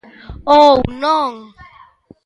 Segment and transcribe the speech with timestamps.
[0.61, 0.71] Ou
[1.01, 1.31] non...